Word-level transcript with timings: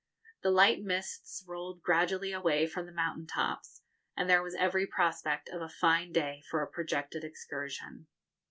The 0.41 0.49
light 0.49 0.81
mists 0.81 1.45
rolled 1.47 1.83
gradually 1.83 2.31
away 2.31 2.65
from 2.65 2.87
the 2.87 2.91
mountain 2.91 3.27
tops, 3.27 3.83
and 4.17 4.27
there 4.27 4.41
was 4.41 4.55
every 4.55 4.87
prospect 4.87 5.47
of 5.49 5.61
a 5.61 5.69
fine 5.69 6.11
day 6.11 6.41
for 6.49 6.63
a 6.63 6.67
projected 6.71 7.23
excursion. 7.23 8.07